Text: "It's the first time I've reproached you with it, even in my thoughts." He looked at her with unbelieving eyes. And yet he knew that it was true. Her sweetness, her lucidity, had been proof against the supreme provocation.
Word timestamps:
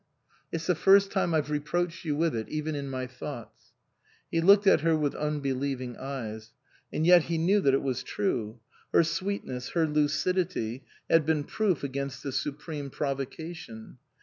"It's 0.51 0.65
the 0.65 0.73
first 0.73 1.11
time 1.11 1.35
I've 1.35 1.51
reproached 1.51 2.05
you 2.05 2.15
with 2.15 2.35
it, 2.35 2.49
even 2.49 2.73
in 2.73 2.89
my 2.89 3.05
thoughts." 3.05 3.73
He 4.31 4.41
looked 4.41 4.65
at 4.65 4.81
her 4.81 4.97
with 4.97 5.13
unbelieving 5.13 5.95
eyes. 5.95 6.53
And 6.91 7.05
yet 7.05 7.25
he 7.25 7.37
knew 7.37 7.61
that 7.61 7.75
it 7.75 7.83
was 7.83 8.01
true. 8.01 8.59
Her 8.91 9.03
sweetness, 9.03 9.73
her 9.73 9.85
lucidity, 9.85 10.85
had 11.07 11.23
been 11.23 11.43
proof 11.43 11.83
against 11.83 12.23
the 12.23 12.31
supreme 12.31 12.89
provocation. 12.89 13.99